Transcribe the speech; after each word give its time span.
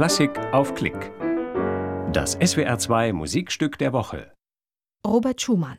Klassik 0.00 0.38
auf 0.54 0.74
Klick. 0.74 1.12
Das 2.10 2.38
SWR2 2.38 3.12
Musikstück 3.12 3.76
der 3.76 3.92
Woche. 3.92 4.32
Robert 5.06 5.42
Schumann. 5.42 5.76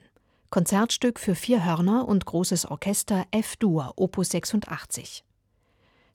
Konzertstück 0.51 1.19
für 1.19 1.33
vier 1.33 1.65
Hörner 1.65 2.07
und 2.07 2.27
großes 2.27 2.69
Orchester 2.69 3.25
F-Dur, 3.31 3.93
Opus 3.95 4.29
86. 4.29 5.23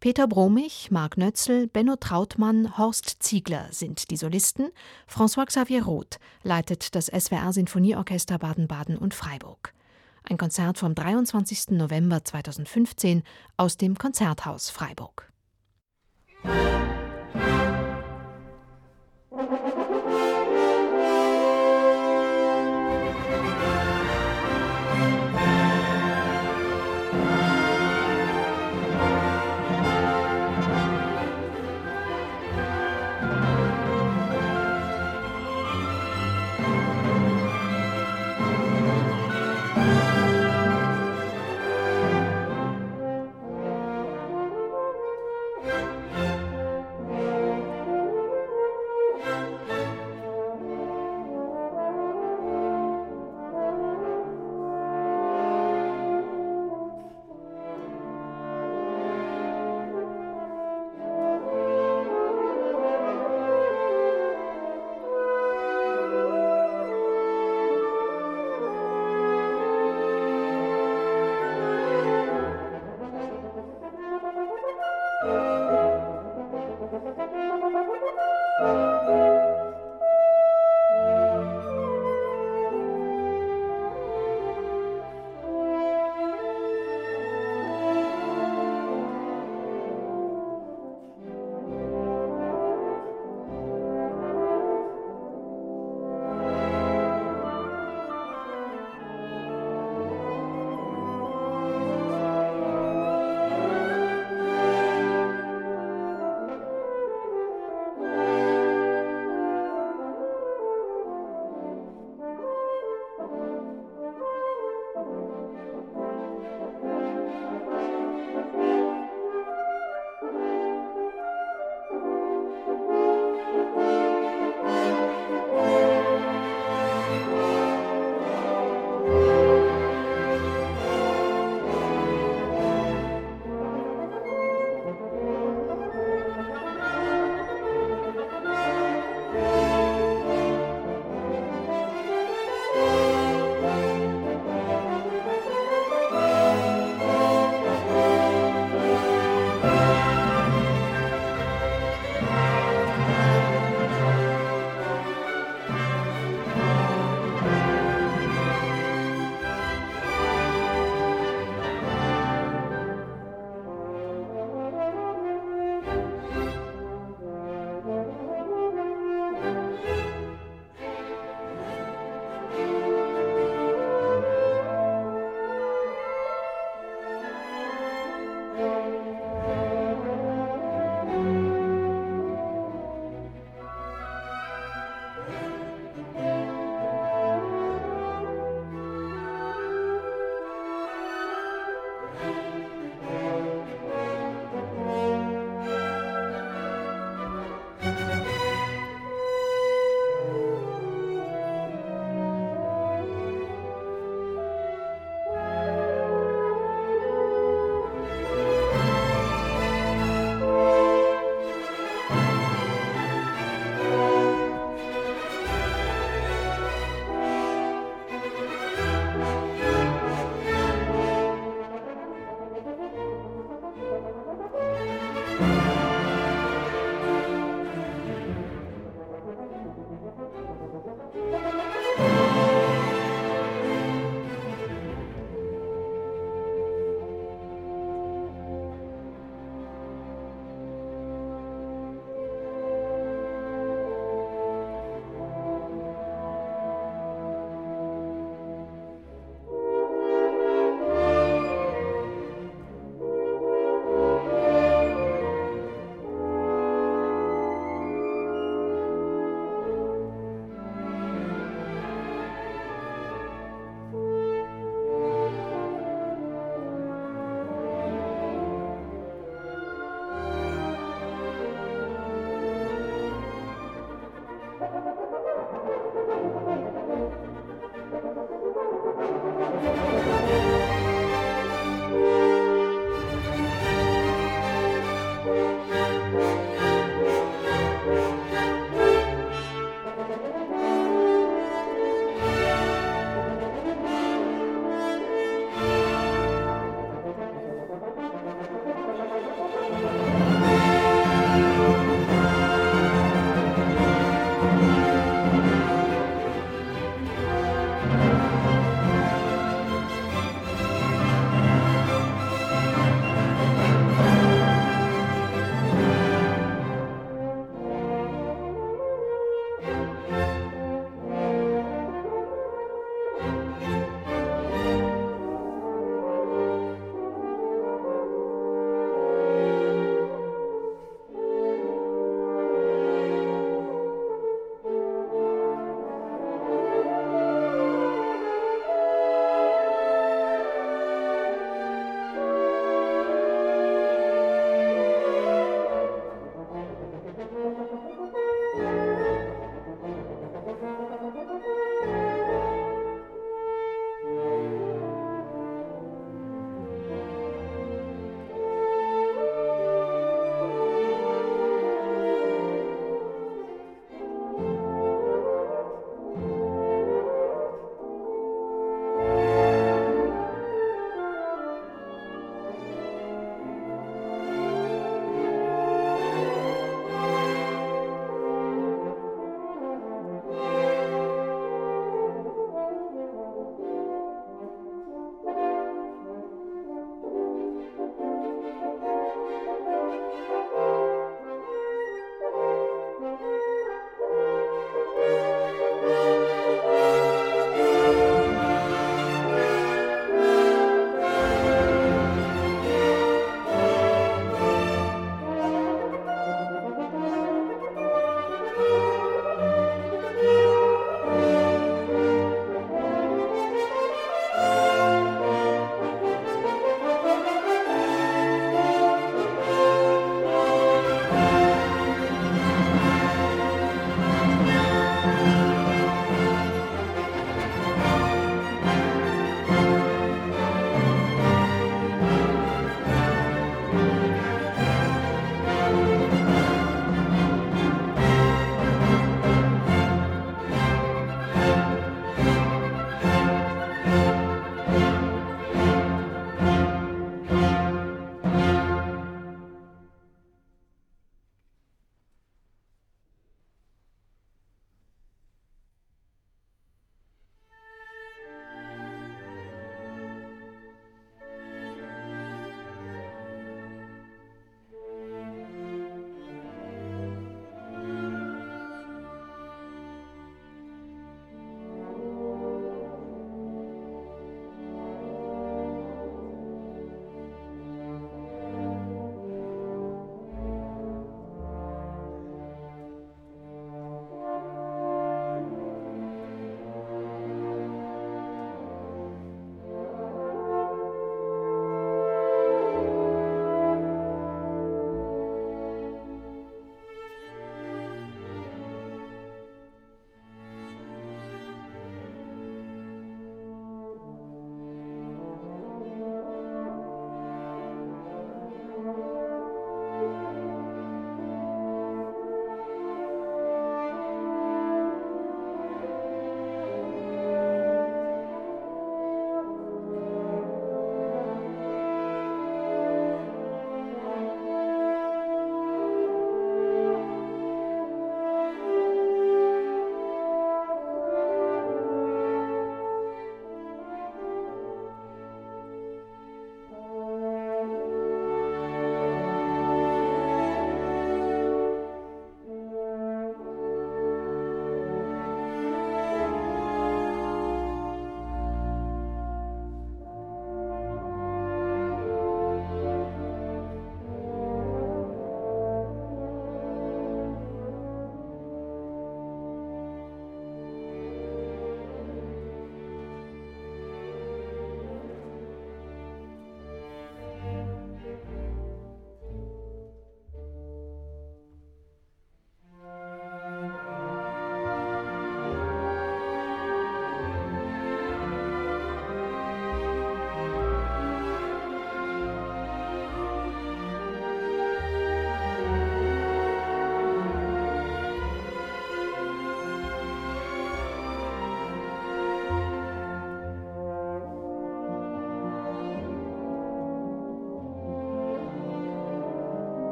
Peter 0.00 0.26
Bromich, 0.26 0.90
Marc 0.90 1.16
Nötzel, 1.16 1.68
Benno 1.68 1.94
Trautmann, 1.94 2.76
Horst 2.76 3.22
Ziegler 3.22 3.68
sind 3.70 4.10
die 4.10 4.16
Solisten. 4.16 4.70
François 5.08 5.46
Xavier 5.46 5.84
Roth 5.84 6.18
leitet 6.42 6.96
das 6.96 7.06
SWR 7.06 7.52
Sinfonieorchester 7.52 8.36
Baden-Baden 8.36 8.98
und 8.98 9.14
Freiburg. 9.14 9.74
Ein 10.28 10.38
Konzert 10.38 10.76
vom 10.76 10.96
23. 10.96 11.70
November 11.70 12.24
2015 12.24 13.22
aus 13.56 13.76
dem 13.76 13.96
Konzerthaus 13.96 14.70
Freiburg. 14.70 15.30
Thank 19.48 19.76
you. 19.76 19.81